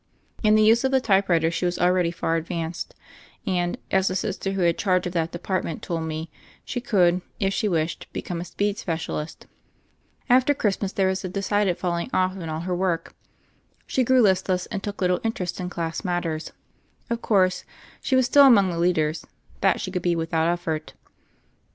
[0.41, 2.95] In the use of the typewriter she was already far advanced,
[3.45, 6.31] and, as the Sister who had charge of that de partment told me,
[6.65, 9.45] she could, if she wished, be come a ''speed specialist."
[10.27, 12.35] After Christmas, 178 THE FAIRY OF THE SNOWS 179 there was a decided falling off
[12.41, 13.15] in all her work.
[13.85, 16.51] She grew listless, and took little interest in class matters.
[17.11, 17.63] Of course,
[18.01, 19.23] she was still among the leaders:
[19.61, 20.95] that she could be without effort.